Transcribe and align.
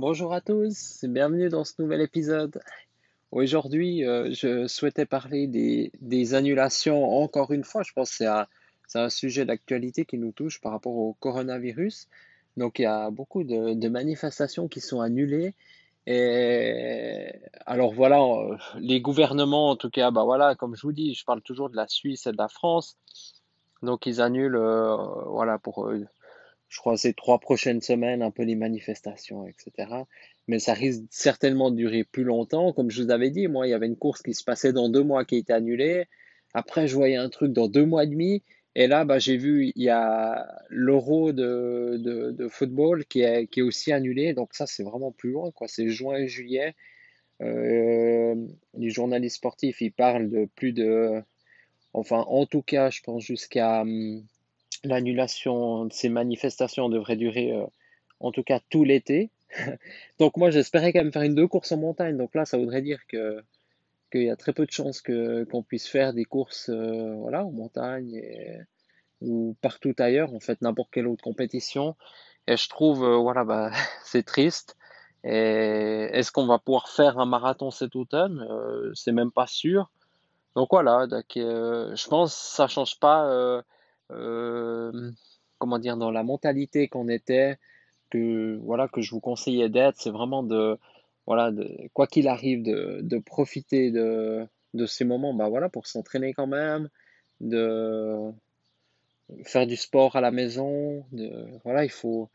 Bonjour 0.00 0.32
à 0.32 0.40
tous, 0.40 1.04
bienvenue 1.06 1.50
dans 1.50 1.62
ce 1.62 1.74
nouvel 1.78 2.00
épisode. 2.00 2.62
Aujourd'hui, 3.32 4.02
euh, 4.06 4.32
je 4.32 4.66
souhaitais 4.66 5.04
parler 5.04 5.46
des, 5.46 6.34
annulations 6.34 7.04
encore 7.22 7.52
une 7.52 7.64
fois. 7.64 7.82
Je 7.82 7.92
pense 7.92 8.08
que 8.16 8.24
c'est 8.86 8.98
un, 8.98 9.10
sujet 9.10 9.44
d'actualité 9.44 10.06
qui 10.06 10.16
nous 10.16 10.32
touche 10.32 10.58
par 10.62 10.72
rapport 10.72 10.94
au 10.94 11.12
coronavirus. 11.20 12.08
Donc 12.56 12.78
il 12.78 12.84
y 12.84 12.86
a 12.86 13.10
beaucoup 13.10 13.44
de, 13.44 13.88
manifestations 13.88 14.68
qui 14.68 14.80
sont 14.80 15.02
annulées. 15.02 15.52
Alors 17.66 17.92
voilà, 17.92 18.22
euh, 18.22 18.56
les 18.78 19.02
gouvernements, 19.02 19.68
en 19.68 19.76
tout 19.76 19.90
cas, 19.90 20.10
bah 20.10 20.54
comme 20.58 20.76
je 20.76 20.80
vous 20.80 20.92
dis, 20.92 21.12
je 21.12 21.26
parle 21.26 21.42
toujours 21.42 21.68
de 21.68 21.76
la 21.76 21.86
Suisse 21.88 22.26
et 22.26 22.32
de 22.32 22.38
la 22.38 22.48
France. 22.48 22.96
Donc 23.82 24.06
ils 24.06 24.20
annulent, 24.20 24.56
euh, 24.56 24.96
voilà, 25.26 25.58
pour, 25.58 25.86
euh, 25.88 26.06
je 26.70 26.78
crois, 26.78 26.96
ces 26.96 27.12
trois 27.12 27.40
prochaines 27.40 27.82
semaines, 27.82 28.22
un 28.22 28.30
peu 28.30 28.44
les 28.44 28.54
manifestations, 28.54 29.46
etc. 29.46 29.88
Mais 30.46 30.60
ça 30.60 30.72
risque 30.72 31.02
certainement 31.10 31.70
de 31.70 31.76
durer 31.76 32.04
plus 32.04 32.22
longtemps. 32.22 32.72
Comme 32.72 32.90
je 32.90 33.02
vous 33.02 33.10
avais 33.10 33.30
dit, 33.30 33.48
moi, 33.48 33.66
il 33.66 33.70
y 33.70 33.74
avait 33.74 33.86
une 33.86 33.96
course 33.96 34.22
qui 34.22 34.34
se 34.34 34.44
passait 34.44 34.72
dans 34.72 34.88
deux 34.88 35.02
mois 35.02 35.24
qui 35.24 35.34
a 35.34 35.38
été 35.38 35.52
annulée. 35.52 36.06
Après, 36.54 36.86
je 36.86 36.94
voyais 36.94 37.16
un 37.16 37.28
truc 37.28 37.52
dans 37.52 37.66
deux 37.68 37.84
mois 37.84 38.04
et 38.04 38.06
demi. 38.06 38.42
Et 38.76 38.86
là, 38.86 39.04
bah, 39.04 39.18
j'ai 39.18 39.36
vu, 39.36 39.72
il 39.74 39.82
y 39.82 39.88
a 39.88 40.46
l'Euro 40.68 41.32
de, 41.32 41.96
de, 41.98 42.48
football 42.48 43.04
qui 43.04 43.22
est, 43.22 43.48
qui 43.48 43.60
est 43.60 43.64
aussi 43.64 43.92
annulé. 43.92 44.32
Donc 44.32 44.54
ça, 44.54 44.66
c'est 44.66 44.84
vraiment 44.84 45.10
plus 45.10 45.32
loin, 45.32 45.50
quoi. 45.50 45.66
C'est 45.66 45.88
juin 45.88 46.18
et 46.18 46.28
juillet. 46.28 46.76
Euh, 47.42 48.36
les 48.74 48.90
journalistes 48.90 49.36
sportifs, 49.36 49.80
ils 49.80 49.92
parlent 49.92 50.30
de 50.30 50.48
plus 50.54 50.72
de... 50.72 51.20
Enfin, 51.94 52.20
en 52.28 52.46
tout 52.46 52.62
cas, 52.62 52.90
je 52.90 53.00
pense 53.02 53.24
jusqu'à... 53.24 53.84
L'annulation 54.84 55.86
de 55.86 55.92
ces 55.92 56.08
manifestations 56.08 56.88
devrait 56.88 57.16
durer, 57.16 57.52
euh, 57.52 57.66
en 58.20 58.32
tout 58.32 58.42
cas, 58.42 58.60
tout 58.70 58.84
l'été. 58.84 59.30
Donc 60.18 60.36
moi, 60.36 60.50
j'espérais 60.50 60.92
quand 60.92 61.00
même 61.00 61.12
faire 61.12 61.22
une 61.22 61.34
deux 61.34 61.48
courses 61.48 61.72
en 61.72 61.78
montagne. 61.78 62.16
Donc 62.16 62.34
là, 62.34 62.44
ça 62.44 62.58
voudrait 62.58 62.82
dire 62.82 63.06
que 63.08 63.42
qu'il 64.10 64.24
y 64.24 64.30
a 64.30 64.36
très 64.36 64.52
peu 64.52 64.66
de 64.66 64.70
chances 64.72 65.00
que, 65.00 65.44
qu'on 65.44 65.62
puisse 65.62 65.86
faire 65.88 66.12
des 66.12 66.24
courses 66.24 66.68
euh, 66.68 67.14
voilà, 67.14 67.44
en 67.44 67.52
montagne 67.52 68.20
ou 69.20 69.56
partout 69.60 69.94
ailleurs, 69.98 70.34
en 70.34 70.40
fait, 70.40 70.62
n'importe 70.62 70.90
quelle 70.92 71.06
autre 71.06 71.22
compétition. 71.22 71.96
Et 72.46 72.56
je 72.56 72.68
trouve, 72.68 73.04
euh, 73.04 73.16
voilà, 73.16 73.44
bah, 73.44 73.70
c'est 74.04 74.24
triste. 74.24 74.76
Et 75.24 76.08
est-ce 76.12 76.32
qu'on 76.32 76.46
va 76.46 76.58
pouvoir 76.58 76.88
faire 76.88 77.18
un 77.18 77.26
marathon 77.26 77.70
cet 77.70 77.94
automne? 77.94 78.46
Euh, 78.50 78.92
C'est 78.94 79.12
même 79.12 79.30
pas 79.30 79.46
sûr. 79.46 79.90
Donc 80.56 80.68
voilà, 80.72 81.06
donc, 81.06 81.26
je 81.36 82.08
pense 82.08 82.34
que 82.34 82.56
ça 82.56 82.66
change 82.66 82.98
pas, 82.98 83.62
comment 85.58 85.78
dire, 85.78 85.96
dans 85.96 86.10
la 86.10 86.22
mentalité 86.22 86.88
qu'on 86.88 87.08
était, 87.08 87.58
que 88.10 88.58
voilà, 88.62 88.88
que 88.88 89.00
je 89.00 89.10
vous 89.12 89.20
conseillais 89.20 89.68
d'être. 89.68 89.96
C'est 89.98 90.10
vraiment 90.10 90.42
de 90.42 90.78
voilà, 91.26 91.52
quoi 91.92 92.06
qu'il 92.06 92.28
arrive, 92.28 92.62
de, 92.62 93.18
profiter 93.18 93.90
de, 93.90 94.48
ces 94.86 95.04
moments 95.04 95.34
bah 95.34 95.48
voilà, 95.48 95.68
pour 95.68 95.86
s'entraîner 95.86 96.32
quand 96.34 96.48
même, 96.48 96.88
de 97.40 98.32
faire 99.44 99.66
du 99.66 99.76
sport 99.76 100.16
à 100.16 100.20
la 100.20 100.30
maison. 100.32 101.04
De, 101.12 101.46
voilà, 101.64 101.84
il 101.84 101.90
faut, 101.90 102.30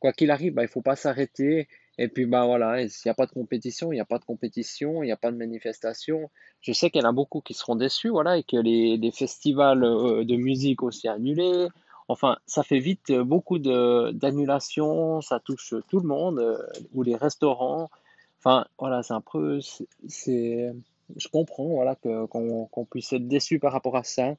quoi 0.00 0.12
qu'il 0.12 0.30
arrive, 0.30 0.54
bah, 0.54 0.62
il 0.62 0.66
ne 0.66 0.70
faut 0.70 0.82
pas 0.82 0.96
s'arrêter. 0.96 1.68
Et 1.98 2.08
puis, 2.08 2.26
bah 2.26 2.46
voilà, 2.46 2.88
s'il 2.88 3.08
n'y 3.08 3.10
a 3.10 3.14
pas 3.14 3.26
de 3.26 3.32
compétition, 3.32 3.92
il 3.92 3.96
n'y 3.96 4.00
a 4.00 4.06
pas 4.06 4.18
de 4.18 4.24
compétition, 4.24 5.02
il 5.02 5.06
n'y 5.06 5.12
a 5.12 5.16
pas 5.16 5.30
de 5.30 5.36
manifestation. 5.36 6.30
Je 6.60 6.72
sais 6.72 6.90
qu'il 6.90 7.02
y 7.02 7.04
en 7.04 7.08
a 7.08 7.12
beaucoup 7.12 7.40
qui 7.40 7.54
seront 7.54 7.76
déçus, 7.76 8.08
voilà, 8.08 8.38
et 8.38 8.42
que 8.42 8.56
les, 8.56 9.10
festivals 9.12 9.84
euh, 9.84 10.24
de 10.24 10.36
musique 10.36 10.82
aussi 10.82 11.08
annulés. 11.08 11.68
Enfin, 12.08 12.38
ça 12.46 12.62
fait 12.62 12.80
vite 12.80 13.12
beaucoup 13.12 13.58
d'annulations, 13.58 15.20
ça 15.20 15.40
touche 15.40 15.74
tout 15.88 16.00
le 16.00 16.08
monde, 16.08 16.38
euh, 16.38 16.58
ou 16.94 17.02
les 17.02 17.16
restaurants. 17.16 17.90
Enfin, 18.38 18.66
voilà, 18.78 19.02
c'est 19.02 19.12
un 19.12 19.20
peu, 19.20 19.60
c'est, 20.08 20.72
je 21.16 21.28
comprends, 21.28 21.68
voilà, 21.68 21.94
qu'on, 21.96 22.86
puisse 22.90 23.12
être 23.12 23.28
déçu 23.28 23.58
par 23.58 23.72
rapport 23.72 23.96
à 23.96 24.04
ça. 24.04 24.34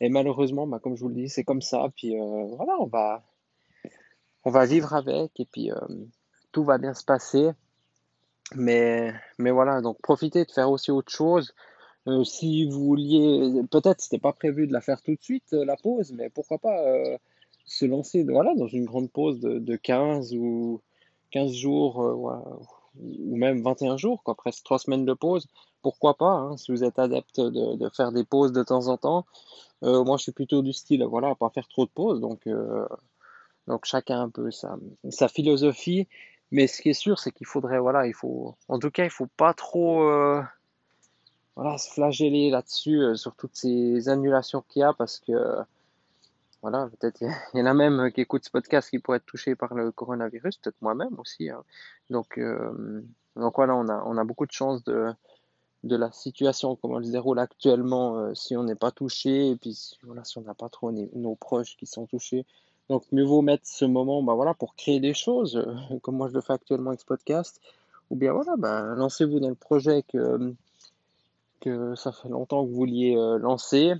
Et 0.00 0.08
malheureusement, 0.08 0.66
bah, 0.66 0.78
comme 0.80 0.96
je 0.96 1.02
vous 1.02 1.08
le 1.08 1.14
dis, 1.14 1.28
c'est 1.28 1.44
comme 1.44 1.62
ça. 1.62 1.88
Puis 1.96 2.18
euh, 2.18 2.44
voilà, 2.56 2.76
on 2.80 2.86
va, 2.86 3.22
on 4.44 4.50
va 4.50 4.66
vivre 4.66 4.92
avec 4.94 5.38
et 5.40 5.44
puis 5.44 5.70
euh, 5.70 5.76
tout 6.52 6.64
va 6.64 6.78
bien 6.78 6.94
se 6.94 7.04
passer. 7.04 7.50
Mais, 8.54 9.12
mais 9.38 9.50
voilà, 9.50 9.80
donc 9.80 10.00
profitez 10.02 10.44
de 10.44 10.50
faire 10.50 10.70
aussi 10.70 10.90
autre 10.90 11.12
chose. 11.12 11.54
Euh, 12.08 12.24
si 12.24 12.64
vous 12.68 12.84
vouliez, 12.84 13.62
peut-être 13.70 14.00
c'était 14.00 14.18
pas 14.18 14.32
prévu 14.32 14.66
de 14.66 14.72
la 14.72 14.80
faire 14.80 15.00
tout 15.02 15.14
de 15.14 15.22
suite, 15.22 15.52
la 15.52 15.76
pause, 15.76 16.12
mais 16.12 16.28
pourquoi 16.30 16.58
pas 16.58 16.76
se 17.64 17.86
lancer 17.86 18.24
voilà, 18.24 18.54
dans 18.54 18.66
une 18.66 18.84
grande 18.84 19.10
pause 19.10 19.40
de, 19.40 19.58
de 19.58 19.76
15 19.76 20.34
ou 20.34 20.82
15 21.30 21.52
jours, 21.52 21.98
ou 23.00 23.36
même 23.36 23.62
21 23.62 23.96
jours, 23.96 24.22
quoi, 24.22 24.34
presque 24.34 24.64
3 24.64 24.80
semaines 24.80 25.04
de 25.04 25.14
pause, 25.14 25.48
pourquoi 25.82 26.14
pas, 26.14 26.32
hein, 26.32 26.56
si 26.56 26.72
vous 26.72 26.84
êtes 26.84 26.98
adepte 26.98 27.40
de, 27.40 27.88
faire 27.90 28.12
des 28.12 28.24
pauses 28.24 28.52
de 28.52 28.62
temps 28.62 28.88
en 28.88 28.96
temps. 28.96 29.26
Euh, 29.82 30.04
moi, 30.04 30.16
je 30.16 30.24
suis 30.24 30.32
plutôt 30.32 30.62
du 30.62 30.72
style, 30.72 31.04
voilà, 31.04 31.30
à 31.30 31.34
pas 31.34 31.50
faire 31.50 31.68
trop 31.68 31.86
de 31.86 31.90
pauses, 31.90 32.20
donc, 32.20 32.46
euh, 32.46 32.86
donc 33.66 33.84
chacun 33.84 34.22
un 34.22 34.30
peu 34.30 34.50
sa 34.50 35.28
philosophie. 35.28 36.06
Mais 36.52 36.66
ce 36.68 36.80
qui 36.80 36.90
est 36.90 36.94
sûr, 36.94 37.18
c'est 37.18 37.32
qu'il 37.32 37.46
faudrait, 37.46 37.80
voilà, 37.80 38.06
il 38.06 38.14
faut, 38.14 38.54
en 38.68 38.78
tout 38.78 38.90
cas, 38.90 39.04
il 39.04 39.10
faut 39.10 39.28
pas 39.36 39.54
trop, 39.54 40.02
euh, 40.08 40.40
voilà, 41.56 41.78
se 41.78 41.90
flageller 41.90 42.50
là-dessus, 42.50 43.16
sur 43.16 43.34
toutes 43.34 43.56
ces 43.56 44.08
annulations 44.08 44.62
qu'il 44.68 44.80
y 44.80 44.82
a, 44.84 44.92
parce 44.92 45.18
que, 45.18 45.32
voilà, 46.62 46.88
peut-être 46.88 47.20
il 47.54 47.58
y, 47.60 47.62
en 47.62 47.66
a 47.66 47.74
même 47.74 48.00
euh, 48.00 48.10
qui 48.10 48.20
écoutent 48.20 48.44
ce 48.44 48.50
podcast 48.50 48.88
qui 48.88 49.00
pourraient 49.00 49.18
être 49.18 49.26
touchés 49.26 49.54
par 49.54 49.74
le 49.74 49.90
coronavirus, 49.90 50.56
peut-être 50.58 50.80
moi-même 50.80 51.18
aussi. 51.18 51.50
Hein. 51.50 51.62
Donc, 52.08 52.38
euh, 52.38 53.02
donc 53.36 53.56
voilà, 53.56 53.74
on 53.74 53.88
a, 53.88 54.02
on 54.06 54.16
a 54.16 54.24
beaucoup 54.24 54.46
de 54.46 54.52
chance 54.52 54.84
de, 54.84 55.12
de 55.82 55.96
la 55.96 56.12
situation, 56.12 56.76
comment 56.76 57.00
elle 57.00 57.06
se 57.06 57.10
déroule 57.10 57.40
actuellement, 57.40 58.16
euh, 58.16 58.34
si 58.34 58.56
on 58.56 58.62
n'est 58.62 58.76
pas 58.76 58.92
touché, 58.92 59.50
et 59.50 59.56
puis 59.56 59.76
voilà, 60.04 60.22
si 60.24 60.38
on 60.38 60.42
n'a 60.42 60.54
pas 60.54 60.68
trop 60.68 60.92
nos 60.92 61.34
proches 61.34 61.76
qui 61.76 61.86
sont 61.86 62.06
touchés. 62.06 62.46
Donc 62.92 63.04
mieux 63.10 63.24
vaut 63.24 63.40
mettre 63.40 63.66
ce 63.66 63.86
moment 63.86 64.22
bah, 64.22 64.34
voilà, 64.34 64.52
pour 64.52 64.74
créer 64.74 65.00
des 65.00 65.14
choses, 65.14 65.66
comme 66.02 66.16
moi 66.16 66.28
je 66.28 66.34
le 66.34 66.42
fais 66.42 66.52
actuellement 66.52 66.90
avec 66.90 67.00
ce 67.00 67.06
podcast, 67.06 67.58
ou 68.10 68.16
bien 68.16 68.34
voilà, 68.34 68.56
bah, 68.58 68.82
lancez-vous 68.94 69.40
dans 69.40 69.48
le 69.48 69.54
projet 69.54 70.02
que, 70.02 70.52
que 71.60 71.94
ça 71.94 72.12
fait 72.12 72.28
longtemps 72.28 72.62
que 72.62 72.68
vous 72.68 72.76
vouliez 72.76 73.14
lancer, 73.40 73.94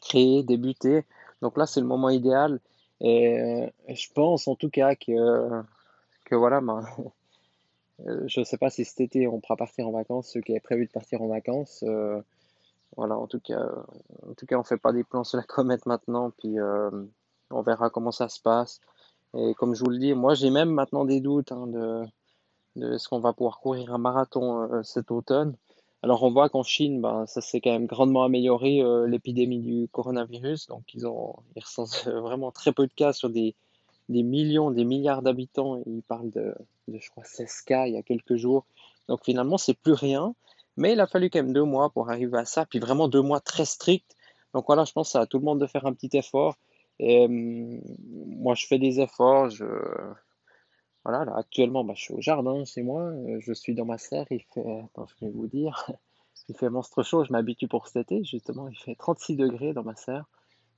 créer, 0.00 0.42
débuter. 0.42 1.04
Donc 1.42 1.56
là, 1.56 1.64
c'est 1.66 1.80
le 1.80 1.86
moment 1.86 2.10
idéal. 2.10 2.58
Et 3.00 3.38
euh, 3.38 3.68
je 3.88 4.08
pense 4.12 4.48
en 4.48 4.56
tout 4.56 4.68
cas 4.68 4.96
que, 4.96 5.62
que 6.24 6.34
voilà, 6.34 6.60
euh, 8.00 8.24
je 8.26 8.40
ne 8.40 8.44
sais 8.44 8.58
pas 8.58 8.68
si 8.68 8.84
cet 8.84 9.00
été 9.00 9.28
on 9.28 9.38
pourra 9.38 9.56
partir 9.56 9.86
en 9.86 9.92
vacances, 9.92 10.30
ceux 10.32 10.40
qui 10.40 10.50
avaient 10.50 10.60
prévu 10.60 10.86
de 10.86 10.90
partir 10.90 11.22
en 11.22 11.28
vacances. 11.28 11.84
Euh, 11.86 12.20
voilà, 12.96 13.16
en 13.16 13.28
tout 13.28 13.38
cas, 13.38 13.62
en 14.28 14.34
tout 14.34 14.46
cas, 14.46 14.58
on 14.58 14.64
fait 14.64 14.76
pas 14.76 14.92
des 14.92 15.04
plans 15.04 15.22
sur 15.22 15.36
la 15.36 15.44
comète 15.44 15.86
maintenant, 15.86 16.30
puis 16.30 16.56
on 17.50 17.62
verra 17.62 17.90
comment 17.90 18.12
ça 18.12 18.28
se 18.28 18.40
passe. 18.40 18.80
Et 19.36 19.54
comme 19.54 19.74
je 19.74 19.84
vous 19.84 19.90
le 19.90 19.98
dis, 19.98 20.14
moi 20.14 20.34
j'ai 20.34 20.50
même 20.50 20.70
maintenant 20.70 21.04
des 21.04 21.20
doutes 21.20 21.52
hein, 21.52 21.66
de, 21.66 22.04
de 22.76 22.98
ce 22.98 23.08
qu'on 23.08 23.20
va 23.20 23.32
pouvoir 23.32 23.60
courir 23.60 23.92
un 23.92 23.98
marathon 23.98 24.82
cet 24.82 25.10
automne. 25.10 25.56
Alors 26.02 26.22
on 26.22 26.30
voit 26.30 26.48
qu'en 26.48 26.62
Chine, 26.62 27.00
ben, 27.00 27.26
ça 27.26 27.40
s'est 27.40 27.60
quand 27.60 27.72
même 27.72 27.86
grandement 27.86 28.22
amélioré 28.22 28.80
euh, 28.80 29.08
l'épidémie 29.08 29.60
du 29.60 29.88
coronavirus. 29.90 30.68
Donc 30.68 30.94
ils 30.94 31.06
ont 31.06 31.34
ils 31.56 31.62
ressentent 31.62 32.06
vraiment 32.06 32.52
très 32.52 32.72
peu 32.72 32.86
de 32.86 32.92
cas 32.92 33.12
sur 33.12 33.30
des, 33.30 33.56
des 34.08 34.22
millions, 34.22 34.70
des 34.70 34.84
milliards 34.84 35.22
d'habitants. 35.22 35.82
Ils 35.86 36.02
parlent 36.02 36.30
de, 36.30 36.54
de, 36.88 36.98
je 36.98 37.10
crois, 37.10 37.24
16 37.24 37.62
cas 37.62 37.86
il 37.86 37.94
y 37.94 37.96
a 37.96 38.02
quelques 38.02 38.36
jours. 38.36 38.66
Donc 39.08 39.24
finalement, 39.24 39.58
c'est 39.58 39.74
plus 39.74 39.94
rien. 39.94 40.34
Mais 40.76 40.92
il 40.92 41.00
a 41.00 41.06
fallu 41.06 41.30
quand 41.30 41.40
même 41.40 41.52
deux 41.52 41.64
mois 41.64 41.90
pour 41.90 42.10
arriver 42.10 42.38
à 42.38 42.44
ça. 42.44 42.66
Puis 42.66 42.78
vraiment 42.78 43.08
deux 43.08 43.22
mois 43.22 43.40
très 43.40 43.64
stricts. 43.64 44.16
Donc 44.54 44.66
voilà, 44.66 44.84
je 44.84 44.92
pense 44.92 45.16
à 45.16 45.26
tout 45.26 45.38
le 45.38 45.44
monde 45.44 45.60
de 45.60 45.66
faire 45.66 45.86
un 45.86 45.92
petit 45.92 46.16
effort. 46.16 46.56
Et 46.98 47.24
hum, 47.26 47.80
moi, 48.38 48.54
je 48.54 48.66
fais 48.66 48.78
des 48.78 49.00
efforts. 49.00 49.50
Voilà, 51.04 51.24
là, 51.24 51.36
actuellement, 51.36 51.84
bah, 51.84 51.94
je 51.96 52.02
suis 52.02 52.14
au 52.14 52.20
jardin 52.20 52.64
chez 52.64 52.82
moi, 52.82 53.02
euh, 53.02 53.38
je 53.40 53.52
suis 53.52 53.74
dans 53.74 53.84
ma 53.84 53.96
serre, 53.96 54.26
il 54.30 54.42
fait, 54.52 54.80
attends, 54.84 55.06
je 55.06 55.24
vais 55.24 55.30
vous 55.30 55.46
dire, 55.46 55.88
il 56.48 56.56
fait 56.56 56.68
monstre 56.68 57.02
chaud, 57.04 57.24
je 57.24 57.32
m'habitue 57.32 57.68
pour 57.68 57.86
cet 57.86 58.10
été, 58.10 58.24
justement, 58.24 58.68
il 58.68 58.76
fait 58.76 58.96
36 58.96 59.36
degrés 59.36 59.72
dans 59.72 59.84
ma 59.84 59.94
serre, 59.94 60.24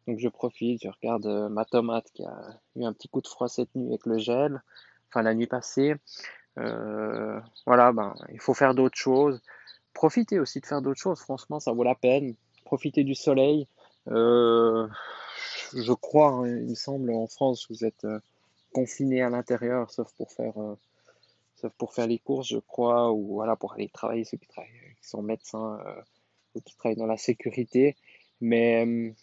donc 0.07 0.19
je 0.19 0.29
profite, 0.29 0.83
je 0.83 0.89
regarde 0.91 1.27
euh, 1.27 1.49
ma 1.49 1.65
tomate 1.65 2.11
qui 2.13 2.25
a 2.25 2.61
eu 2.77 2.85
un 2.85 2.93
petit 2.93 3.09
coup 3.09 3.23
de 3.23 3.27
froid 3.27 3.49
cette 3.49 3.75
nuit 3.75 3.89
avec 3.89 4.05
le 4.05 4.19
gel, 4.19 4.63
enfin 5.09 5.23
la 5.23 5.35
nuit 5.35 5.47
passée, 5.47 5.95
Euh, 6.59 7.41
voilà, 7.67 7.93
ben, 7.93 8.15
il 8.33 8.41
faut 8.41 8.55
faire 8.55 8.75
d'autres 8.75 8.99
choses. 8.99 9.41
Profitez 9.95 10.41
aussi 10.41 10.61
de 10.61 10.67
faire 10.67 10.83
d'autres 10.83 11.01
choses, 11.01 11.21
franchement, 11.21 11.61
ça 11.61 11.73
vaut 11.73 11.85
la 11.85 11.95
peine. 11.95 12.35
Profitez 12.65 13.05
du 13.05 13.15
soleil. 13.15 13.69
Euh, 14.09 14.89
je 15.75 15.93
crois, 15.93 16.31
hein, 16.31 16.47
il 16.47 16.71
me 16.71 16.75
semble, 16.75 17.13
en 17.13 17.27
France, 17.27 17.67
vous 17.71 17.85
êtes 17.85 18.05
euh, 18.05 18.21
confiné 18.73 19.23
à 19.23 19.31
l'intérieur, 19.31 19.91
sauf 19.91 20.13
pour 20.15 20.31
faire, 20.33 20.55
sauf 21.57 21.73
pour 21.79 21.93
faire 21.95 22.07
les 22.07 22.19
courses, 22.19 22.49
je 22.49 22.59
crois, 22.59 23.13
ou 23.13 23.35
voilà, 23.35 23.57
pour 23.57 23.75
aller 23.75 23.89
travailler, 23.89 24.25
ceux 24.25 24.37
qui 24.37 24.47
travaillent, 24.47 24.71
qui 25.01 25.09
sont 25.09 25.23
médecins 25.23 25.79
ou 26.55 26.61
qui 26.61 26.77
travaillent 26.77 26.97
dans 26.97 27.07
la 27.07 27.17
sécurité. 27.17 27.97
Mais 28.41 29.15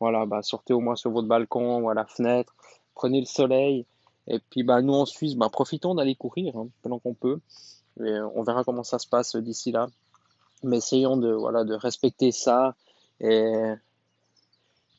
voilà, 0.00 0.26
bah, 0.26 0.42
sortez 0.42 0.72
au 0.72 0.80
moins 0.80 0.96
sur 0.96 1.10
votre 1.10 1.28
balcon 1.28 1.82
ou 1.82 1.90
à 1.90 1.94
la 1.94 2.06
fenêtre, 2.06 2.54
prenez 2.94 3.20
le 3.20 3.26
soleil. 3.26 3.84
Et 4.26 4.38
puis 4.50 4.62
bah, 4.62 4.80
nous 4.82 4.94
en 4.94 5.06
Suisse, 5.06 5.34
bah, 5.34 5.48
profitons 5.50 5.94
d'aller 5.94 6.14
courir 6.14 6.56
hein, 6.56 6.68
pendant 6.82 6.98
qu'on 6.98 7.14
peut. 7.14 7.40
On 7.98 8.42
verra 8.42 8.64
comment 8.64 8.84
ça 8.84 8.98
se 8.98 9.06
passe 9.06 9.36
d'ici 9.36 9.72
là. 9.72 9.88
Mais 10.62 10.78
essayons 10.78 11.16
de, 11.16 11.32
voilà, 11.32 11.64
de 11.64 11.74
respecter 11.74 12.32
ça. 12.32 12.74
Et, 13.20 13.74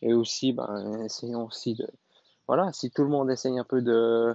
et 0.02 0.14
aussi, 0.14 0.54
bah, 0.54 0.84
essayons 1.04 1.46
aussi 1.46 1.76
de. 1.76 1.88
Voilà, 2.48 2.72
si 2.74 2.92
tout 2.92 3.04
le 3.04 3.10
monde 3.10 3.30
essaye 3.30 3.58
un 3.58 3.64
peu 3.64 3.82
de. 3.82 4.34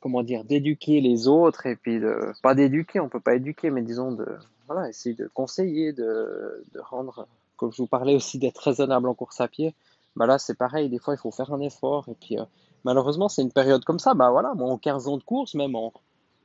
Comment 0.00 0.22
dire, 0.24 0.44
d'éduquer 0.44 1.00
les 1.00 1.28
autres, 1.28 1.66
et 1.66 1.76
puis 1.76 2.00
de. 2.00 2.32
Pas 2.42 2.54
d'éduquer, 2.54 3.00
on 3.00 3.08
peut 3.08 3.20
pas 3.20 3.34
éduquer, 3.34 3.70
mais 3.70 3.82
disons 3.82 4.12
de. 4.12 4.26
Voilà, 4.66 4.88
essayer 4.88 5.14
de 5.14 5.28
conseiller, 5.34 5.92
de, 5.92 6.64
de 6.72 6.80
rendre 6.80 7.26
comme 7.62 7.72
je 7.72 7.76
vous 7.80 7.86
parlais 7.86 8.16
aussi 8.16 8.38
d'être 8.38 8.58
raisonnable 8.58 9.08
en 9.08 9.14
course 9.14 9.40
à 9.40 9.46
pied, 9.46 9.72
bah 10.16 10.26
là 10.26 10.36
c'est 10.40 10.58
pareil, 10.58 10.88
des 10.88 10.98
fois 10.98 11.14
il 11.14 11.16
faut 11.16 11.30
faire 11.30 11.52
un 11.52 11.60
effort. 11.60 12.06
Et 12.08 12.14
puis 12.14 12.36
euh, 12.36 12.44
malheureusement 12.84 13.28
c'est 13.28 13.42
une 13.42 13.52
période 13.52 13.84
comme 13.84 14.00
ça, 14.00 14.14
bah 14.14 14.30
voilà, 14.32 14.52
moi 14.54 14.68
en 14.68 14.78
15 14.78 15.06
ans 15.06 15.16
de 15.16 15.22
course, 15.22 15.54
même 15.54 15.76
en 15.76 15.92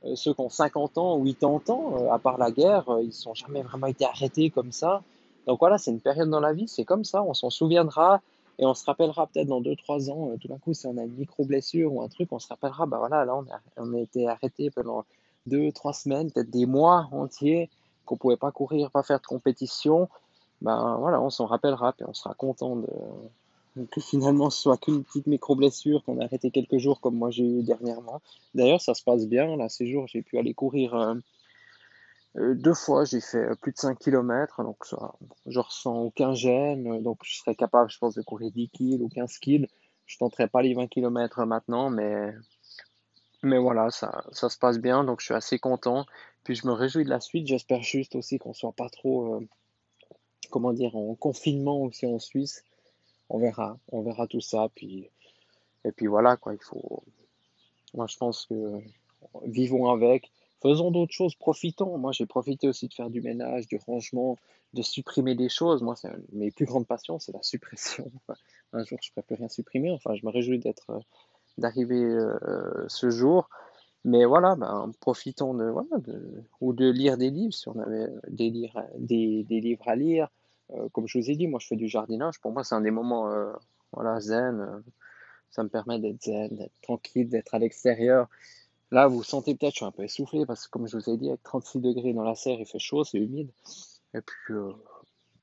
euh, 0.04 0.14
ceux 0.14 0.32
qui 0.32 0.40
ont 0.40 0.48
50 0.48 0.96
ans 0.96 1.18
ou 1.18 1.24
80 1.24 1.74
ans, 1.74 1.94
euh, 1.96 2.12
à 2.12 2.20
part 2.20 2.38
la 2.38 2.52
guerre, 2.52 2.84
ils 3.02 3.12
sont 3.12 3.34
jamais 3.34 3.62
vraiment 3.62 3.88
été 3.88 4.04
arrêtés 4.04 4.50
comme 4.50 4.70
ça. 4.70 5.02
Donc 5.46 5.60
voilà, 5.60 5.78
c'est 5.78 5.90
une 5.90 6.00
période 6.00 6.28
dans 6.28 6.40
la 6.40 6.52
vie, 6.52 6.68
c'est 6.68 6.84
comme 6.84 7.04
ça, 7.04 7.22
on 7.22 7.34
s'en 7.34 7.50
souviendra 7.50 8.20
et 8.58 8.66
on 8.66 8.74
se 8.74 8.84
rappellera 8.84 9.26
peut-être 9.28 9.46
dans 9.48 9.60
2-3 9.60 10.10
ans, 10.10 10.36
tout 10.40 10.48
d'un 10.48 10.58
coup 10.58 10.74
si 10.74 10.86
on 10.86 10.98
a 10.98 11.04
une 11.04 11.14
micro-blessure 11.14 11.92
ou 11.92 12.02
un 12.02 12.08
truc, 12.08 12.32
on 12.32 12.38
se 12.38 12.48
rappellera, 12.48 12.86
bah 12.86 12.98
voilà, 12.98 13.24
là 13.24 13.34
on 13.76 13.94
a, 13.94 14.00
été 14.00 14.28
arrêté 14.28 14.70
pendant 14.70 15.04
2-3 15.48 15.92
semaines, 15.92 16.30
peut-être 16.30 16.50
des 16.50 16.66
mois 16.66 17.08
entiers, 17.12 17.70
qu'on 18.04 18.16
pouvait 18.16 18.36
pas 18.36 18.50
courir, 18.50 18.90
pas 18.90 19.02
faire 19.02 19.20
de 19.20 19.26
compétition 19.26 20.08
ben 20.60 20.96
voilà, 20.98 21.20
on 21.20 21.30
s'en 21.30 21.46
rappellera, 21.46 21.94
et 22.00 22.04
on 22.04 22.12
sera 22.12 22.34
content 22.34 22.82
que 23.90 24.00
finalement 24.00 24.50
ce 24.50 24.60
soit 24.60 24.76
qu'une 24.76 25.04
petite 25.04 25.26
micro-blessure, 25.26 26.02
qu'on 26.04 26.20
a 26.20 26.24
arrêté 26.24 26.50
quelques 26.50 26.78
jours 26.78 27.00
comme 27.00 27.16
moi 27.16 27.30
j'ai 27.30 27.44
eu 27.44 27.62
dernièrement. 27.62 28.20
D'ailleurs, 28.54 28.80
ça 28.80 28.94
se 28.94 29.02
passe 29.04 29.26
bien, 29.26 29.56
là, 29.56 29.68
ces 29.68 29.86
jours, 29.86 30.06
j'ai 30.08 30.22
pu 30.22 30.38
aller 30.38 30.54
courir 30.54 30.94
euh, 30.94 31.14
euh, 31.14 31.20
deux 32.54 32.74
fois, 32.74 33.04
j'ai 33.04 33.20
fait 33.20 33.48
plus 33.60 33.72
de 33.72 33.78
5 33.78 33.98
km, 33.98 34.62
donc 34.62 34.84
ça, 34.84 35.14
je 35.46 35.58
ressens 35.58 35.96
aucun 35.96 36.34
gêne, 36.34 37.02
donc 37.02 37.18
je 37.24 37.38
serais 37.38 37.54
capable, 37.54 37.90
je 37.90 37.98
pense, 37.98 38.14
de 38.14 38.22
courir 38.22 38.50
10 38.52 38.70
kg 38.70 39.02
ou 39.02 39.08
15 39.08 39.38
kg. 39.38 39.66
Je 40.06 40.18
tenterai 40.18 40.48
pas 40.48 40.62
les 40.62 40.74
20 40.74 40.88
km 40.88 41.44
maintenant, 41.44 41.90
mais, 41.90 42.32
mais 43.42 43.58
voilà, 43.58 43.90
ça, 43.90 44.24
ça 44.32 44.48
se 44.48 44.58
passe 44.58 44.78
bien, 44.78 45.04
donc 45.04 45.20
je 45.20 45.26
suis 45.26 45.34
assez 45.34 45.58
content. 45.58 46.06
Puis 46.44 46.54
je 46.54 46.66
me 46.66 46.72
réjouis 46.72 47.04
de 47.04 47.10
la 47.10 47.20
suite, 47.20 47.46
j'espère 47.46 47.82
juste 47.82 48.14
aussi 48.14 48.38
qu'on 48.38 48.54
soit 48.54 48.72
pas 48.72 48.88
trop... 48.88 49.36
Euh, 49.36 49.48
comment 50.50 50.72
dire, 50.72 50.96
en 50.96 51.14
confinement 51.14 51.82
aussi 51.82 52.06
en 52.06 52.18
Suisse. 52.18 52.64
On 53.28 53.38
verra, 53.38 53.78
on 53.92 54.02
verra 54.02 54.26
tout 54.26 54.40
ça. 54.40 54.68
Puis, 54.74 55.08
et 55.84 55.92
puis 55.92 56.06
voilà, 56.06 56.36
quoi, 56.36 56.54
il 56.54 56.62
faut. 56.62 57.02
Moi, 57.94 58.06
je 58.06 58.16
pense 58.16 58.46
que 58.46 58.78
vivons 59.44 59.90
avec, 59.90 60.30
faisons 60.62 60.90
d'autres 60.90 61.12
choses, 61.12 61.34
profitons. 61.34 61.98
Moi, 61.98 62.12
j'ai 62.12 62.26
profité 62.26 62.68
aussi 62.68 62.88
de 62.88 62.94
faire 62.94 63.10
du 63.10 63.20
ménage, 63.20 63.66
du 63.66 63.78
rangement, 63.86 64.36
de 64.74 64.82
supprimer 64.82 65.34
des 65.34 65.48
choses. 65.48 65.82
Moi, 65.82 65.96
c'est 65.96 66.10
mes 66.32 66.50
plus 66.50 66.66
grandes 66.66 66.86
passions, 66.86 67.18
c'est 67.18 67.32
la 67.32 67.42
suppression. 67.42 68.10
Un 68.72 68.84
jour, 68.84 68.98
je 69.02 69.08
ne 69.08 69.14
pourrais 69.14 69.26
plus 69.26 69.36
rien 69.36 69.48
supprimer. 69.48 69.92
Enfin, 69.92 70.14
je 70.14 70.24
me 70.26 70.30
réjouis 70.30 70.58
d'être, 70.58 71.00
d'arriver 71.56 72.02
euh, 72.02 72.84
ce 72.88 73.10
jour. 73.10 73.48
Mais 74.04 74.24
voilà, 74.24 74.54
ben, 74.56 74.92
profitons 75.00 75.54
de, 75.54 75.64
voilà, 75.64 75.98
de, 75.98 76.44
ou 76.60 76.72
de 76.72 76.88
lire 76.88 77.16
des 77.18 77.30
livres, 77.30 77.52
si 77.52 77.68
on 77.68 77.78
avait 77.78 78.06
des, 78.28 78.70
des, 78.96 79.44
des 79.44 79.60
livres 79.60 79.88
à 79.88 79.96
lire, 79.96 80.28
euh, 80.74 80.88
comme 80.90 81.06
je 81.06 81.18
vous 81.18 81.30
ai 81.30 81.36
dit, 81.36 81.46
moi 81.46 81.58
je 81.60 81.66
fais 81.66 81.76
du 81.76 81.88
jardinage. 81.88 82.40
Pour 82.40 82.52
moi, 82.52 82.64
c'est 82.64 82.74
un 82.74 82.80
des 82.80 82.90
moments 82.90 83.30
euh, 83.30 83.52
voilà, 83.92 84.20
zen. 84.20 84.60
Euh, 84.60 84.80
ça 85.50 85.62
me 85.62 85.68
permet 85.68 85.98
d'être 85.98 86.22
zen, 86.22 86.56
d'être 86.56 86.80
tranquille, 86.82 87.28
d'être 87.28 87.54
à 87.54 87.58
l'extérieur. 87.58 88.28
Là, 88.90 89.06
vous 89.06 89.22
sentez 89.22 89.54
peut-être, 89.54 89.74
je 89.74 89.76
suis 89.78 89.84
un 89.84 89.90
peu 89.90 90.04
essoufflé 90.04 90.46
parce 90.46 90.66
que, 90.66 90.70
comme 90.70 90.88
je 90.88 90.96
vous 90.96 91.10
ai 91.10 91.16
dit, 91.16 91.28
avec 91.28 91.42
36 91.42 91.80
degrés 91.80 92.12
dans 92.12 92.22
la 92.22 92.34
serre, 92.34 92.58
il 92.58 92.66
fait 92.66 92.78
chaud, 92.78 93.04
c'est 93.04 93.18
humide. 93.18 93.50
Et 94.14 94.20
puis, 94.20 94.54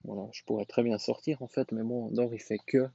voilà, 0.03 0.27
je 0.31 0.43
pourrais 0.45 0.65
très 0.65 0.83
bien 0.83 0.97
sortir 0.97 1.41
en 1.41 1.47
fait, 1.47 1.71
mais 1.71 1.83
bon, 1.83 2.09
dehors 2.09 2.33
il 2.33 2.41
fait 2.41 2.59
que 2.65 2.89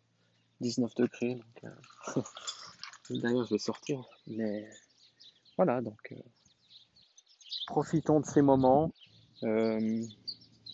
19 0.61 0.95
degrés. 0.97 1.41
D'ailleurs, 3.11 3.45
je 3.45 3.55
vais 3.55 3.59
sortir. 3.59 4.05
Mais 4.27 4.69
voilà, 5.57 5.81
donc 5.81 6.15
profitons 7.67 8.21
de 8.21 8.27
ces 8.27 8.43
moments. 8.43 8.93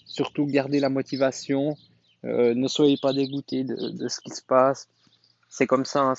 Surtout 0.06 0.46
garder 0.46 0.81
la 0.81 0.88
motivation. 0.88 1.76
Euh, 2.25 2.55
ne 2.55 2.69
soyez 2.69 2.96
pas 2.96 3.12
dégoûtés 3.12 3.64
de, 3.64 4.08
ce 4.08 4.20
qui 4.20 4.31
se 4.31 4.43
passe. 4.43 4.88
C'est 5.50 5.67
comme 5.67 5.84
ça. 5.84 6.00
Hein, 6.00 6.14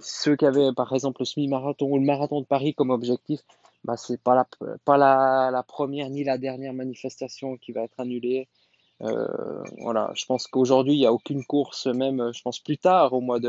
ceux 0.00 0.36
qui 0.36 0.46
avaient 0.46 0.72
par 0.72 0.92
exemple 0.92 1.22
le 1.22 1.26
semi-marathon 1.26 1.86
ou 1.90 1.98
le 1.98 2.04
marathon 2.04 2.40
de 2.40 2.46
Paris 2.46 2.74
comme 2.74 2.90
objectif, 2.90 3.40
bah, 3.84 3.96
c'est 3.96 4.20
pas 4.20 4.34
la, 4.34 4.46
pas 4.84 4.96
la, 4.96 5.62
première 5.66 6.08
ni 6.10 6.24
la 6.24 6.38
dernière 6.38 6.72
manifestation 6.72 7.56
qui 7.56 7.72
va 7.72 7.82
être 7.82 7.98
annulée. 7.98 8.48
Euh, 9.02 9.64
voilà, 9.78 10.12
je 10.14 10.24
pense 10.26 10.46
qu'aujourd'hui 10.46 10.94
il 10.94 10.98
n'y 10.98 11.06
a 11.06 11.12
aucune 11.12 11.44
course, 11.44 11.86
même 11.86 12.32
je 12.32 12.42
pense 12.42 12.60
plus 12.60 12.78
tard 12.78 13.12
au 13.12 13.20
mois 13.20 13.40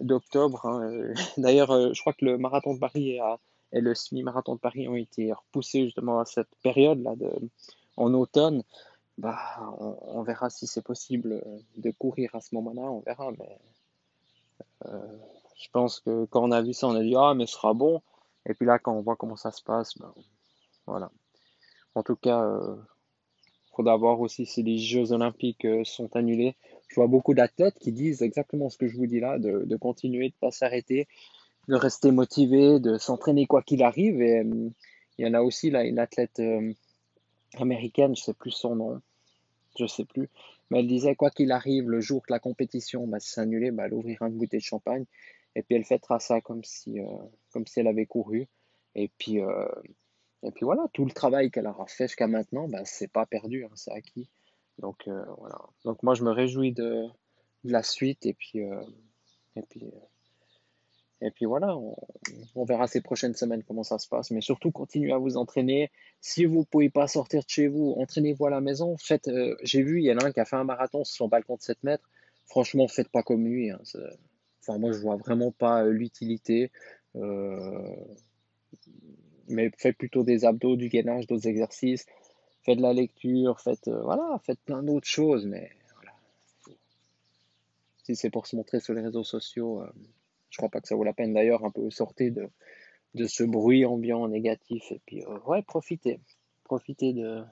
d'octobre. 0.00 0.64
Hein. 0.66 1.12
D'ailleurs, 1.36 1.72
euh, 1.72 1.92
je 1.92 2.00
crois 2.00 2.12
que 2.12 2.24
le 2.24 2.38
marathon 2.38 2.74
de 2.74 2.78
Paris 2.78 3.18
et 3.72 3.80
le 3.80 3.94
semi-marathon 3.94 4.54
de 4.54 4.60
Paris 4.60 4.88
ont 4.88 4.94
été 4.94 5.32
repoussés 5.32 5.84
justement 5.84 6.20
à 6.20 6.24
cette 6.24 6.54
période 6.62 7.02
là 7.02 7.16
de 7.16 7.30
en 7.96 8.12
automne 8.14 8.62
bah, 9.18 9.38
on, 9.78 10.22
verra 10.22 10.50
si 10.50 10.66
c'est 10.66 10.82
possible 10.82 11.42
de 11.76 11.90
courir 11.90 12.34
à 12.34 12.40
ce 12.40 12.54
moment-là, 12.54 12.82
on 12.82 13.00
verra. 13.00 13.30
Mais 13.38 13.58
euh, 14.86 15.18
je 15.56 15.68
pense 15.72 16.00
que 16.00 16.26
quand 16.26 16.42
on 16.44 16.52
a 16.52 16.62
vu 16.62 16.72
ça, 16.72 16.86
on 16.86 16.94
a 16.94 17.02
dit 17.02 17.14
ah 17.16 17.34
mais 17.34 17.46
ce 17.46 17.54
sera 17.54 17.74
bon. 17.74 18.02
Et 18.48 18.54
puis 18.54 18.66
là, 18.66 18.78
quand 18.78 18.92
on 18.92 19.00
voit 19.00 19.16
comment 19.16 19.36
ça 19.36 19.50
se 19.50 19.62
passe, 19.62 19.98
ben, 19.98 20.12
voilà. 20.86 21.10
En 21.94 22.02
tout 22.02 22.16
cas, 22.16 22.42
euh, 22.42 22.76
faudra 23.74 23.96
voir 23.96 24.20
aussi 24.20 24.46
si 24.46 24.62
les 24.62 24.78
Jeux 24.78 25.12
Olympiques 25.12 25.64
euh, 25.64 25.82
sont 25.84 26.14
annulés. 26.14 26.54
Je 26.88 26.96
vois 26.96 27.08
beaucoup 27.08 27.34
d'athlètes 27.34 27.78
qui 27.80 27.92
disent 27.92 28.22
exactement 28.22 28.68
ce 28.70 28.78
que 28.78 28.86
je 28.86 28.96
vous 28.96 29.06
dis 29.06 29.18
là, 29.18 29.38
de, 29.38 29.76
continuer, 29.76 30.28
de 30.28 30.34
pas 30.40 30.52
s'arrêter, 30.52 31.08
de 31.68 31.74
rester 31.74 32.12
motivé, 32.12 32.78
de 32.78 32.96
s'entraîner 32.98 33.46
quoi 33.46 33.62
qu'il 33.62 33.82
arrive. 33.82 34.22
Et 34.22 34.44
il 35.18 35.26
y 35.26 35.28
en 35.28 35.34
a 35.34 35.40
aussi 35.40 35.70
là 35.70 35.84
une 35.84 35.98
athlète 35.98 36.40
américaine, 37.54 38.14
je 38.14 38.22
sais 38.22 38.34
plus 38.34 38.52
son 38.52 38.76
nom, 38.76 39.00
je 39.78 39.86
sais 39.86 40.04
plus, 40.04 40.28
mais 40.70 40.80
elle 40.80 40.86
disait 40.86 41.16
quoi 41.16 41.30
qu'il 41.30 41.50
arrive, 41.50 41.88
le 41.88 42.00
jour 42.00 42.22
que 42.24 42.32
la 42.32 42.38
compétition 42.38 43.06
bah, 43.06 43.20
s'annulait, 43.20 43.70
bah, 43.70 43.84
elle 43.86 43.94
ouvrira 43.94 44.28
une 44.28 44.36
bouteille 44.36 44.60
de 44.60 44.64
champagne 44.64 45.04
et 45.56 45.62
puis 45.62 45.74
elle 45.74 45.84
fêtera 45.84 46.20
ça 46.20 46.40
comme 46.42 46.62
si, 46.62 47.00
euh, 47.00 47.06
comme 47.50 47.66
si 47.66 47.80
elle 47.80 47.88
avait 47.88 48.04
couru. 48.04 48.46
Et 48.94 49.10
puis, 49.18 49.40
euh, 49.40 49.66
et 50.42 50.50
puis 50.50 50.66
voilà, 50.66 50.86
tout 50.92 51.06
le 51.06 51.10
travail 51.10 51.50
qu'elle 51.50 51.66
aura 51.66 51.86
fait 51.86 52.08
jusqu'à 52.08 52.28
maintenant, 52.28 52.68
bah, 52.68 52.84
c'est 52.84 53.10
pas 53.10 53.24
perdu, 53.24 53.64
hein, 53.64 53.70
c'est 53.74 53.90
acquis. 53.90 54.28
Donc 54.78 55.08
euh, 55.08 55.24
voilà. 55.38 55.58
Donc 55.86 56.02
moi 56.02 56.14
je 56.14 56.24
me 56.24 56.30
réjouis 56.30 56.72
de, 56.72 57.06
de 57.64 57.72
la 57.72 57.82
suite 57.82 58.26
et 58.26 58.34
puis, 58.34 58.58
et 58.60 59.62
puis 59.70 59.90
et 61.22 61.30
puis 61.30 61.46
voilà, 61.46 61.74
on, 61.74 62.64
verra 62.66 62.86
ces 62.86 63.00
prochaines 63.00 63.34
semaines 63.34 63.62
comment 63.62 63.82
ça 63.82 63.98
se 63.98 64.06
passe. 64.06 64.30
Mais 64.30 64.42
surtout, 64.42 64.70
continuez 64.70 65.12
à 65.12 65.18
vous 65.18 65.38
entraîner. 65.38 65.90
Si 66.20 66.44
vous 66.44 66.58
ne 66.58 66.64
pouvez 66.64 66.90
pas 66.90 67.08
sortir 67.08 67.40
de 67.40 67.48
chez 67.48 67.68
vous, 67.68 67.94
entraînez-vous 67.96 68.44
à 68.44 68.50
la 68.50 68.60
maison. 68.60 68.98
Faites, 68.98 69.30
j'ai 69.62 69.82
vu, 69.82 70.02
il 70.02 70.04
y 70.04 70.12
en 70.12 70.18
a 70.18 70.26
un 70.26 70.32
qui 70.32 70.40
a 70.40 70.44
fait 70.44 70.56
un 70.56 70.64
marathon 70.64 71.04
sur 71.04 71.16
son 71.16 71.28
balcon 71.28 71.56
de 71.56 71.62
7 71.62 71.82
mètres. 71.84 72.06
Franchement, 72.44 72.86
faites 72.86 73.08
pas 73.08 73.22
comme 73.22 73.46
lui. 73.46 73.70
Hein. 73.70 73.80
Enfin, 74.66 74.78
moi, 74.78 74.92
je 74.92 74.98
vois 74.98 75.16
vraiment 75.16 75.52
pas 75.52 75.84
euh, 75.84 75.90
l'utilité. 75.90 76.70
Euh, 77.16 77.94
mais 79.48 79.70
faites 79.78 79.96
plutôt 79.96 80.24
des 80.24 80.44
abdos, 80.44 80.76
du 80.76 80.88
gainage, 80.88 81.26
d'autres 81.26 81.46
exercices. 81.46 82.06
Faites 82.62 82.78
de 82.78 82.82
la 82.82 82.92
lecture, 82.92 83.60
faites, 83.60 83.88
voilà, 83.88 84.40
faites 84.44 84.60
plein 84.60 84.82
d'autres 84.82 85.06
choses. 85.06 85.46
Mais 85.46 85.70
voilà. 85.94 86.12
Si 88.02 88.16
c'est 88.16 88.30
pour 88.30 88.46
se 88.46 88.56
montrer 88.56 88.80
sur 88.80 88.92
les 88.94 89.02
réseaux 89.02 89.24
sociaux 89.24 89.84
je 90.56 90.58
crois 90.58 90.70
pas 90.70 90.80
que 90.80 90.88
ça 90.88 90.96
vaut 90.96 91.04
la 91.04 91.12
peine 91.12 91.34
d'ailleurs, 91.34 91.64
un 91.66 91.70
peu 91.70 91.90
sortir 91.90 92.32
de, 92.32 92.48
de 93.14 93.26
ce 93.26 93.44
bruit 93.44 93.84
ambiant 93.84 94.26
négatif. 94.26 94.90
Et 94.90 95.00
puis, 95.04 95.22
euh, 95.24 95.38
ouais, 95.46 95.62
profitez. 95.62 96.18
Profitez 96.64 97.12
de, 97.12 97.42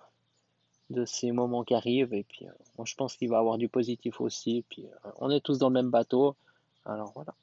de 0.89 1.05
ces 1.05 1.31
moments 1.31 1.65
qui 1.65 1.75
arrivent. 1.75 2.15
Et 2.15 2.25
puis, 2.25 2.47
euh, 2.47 2.53
moi, 2.79 2.87
je 2.87 2.95
pense 2.95 3.17
qu'il 3.17 3.29
va 3.29 3.37
y 3.37 3.41
avoir 3.41 3.59
du 3.59 3.69
positif 3.69 4.23
aussi. 4.23 4.65
Puis, 4.71 4.87
euh, 4.87 5.11
on 5.19 5.31
est 5.31 5.41
tous 5.45 5.59
dans 5.59 5.69
le 5.69 5.75
même 5.75 5.91
bateau. 5.91 6.35
Alors 6.85 7.13
voilà. 7.15 7.35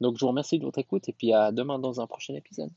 Donc, 0.00 0.16
je 0.16 0.20
vous 0.20 0.28
remercie 0.28 0.58
de 0.58 0.64
votre 0.64 0.78
écoute. 0.78 1.08
Et 1.08 1.12
puis, 1.12 1.32
à 1.32 1.52
demain 1.52 1.78
dans 1.78 2.00
un 2.00 2.06
prochain 2.06 2.34
épisode. 2.34 2.70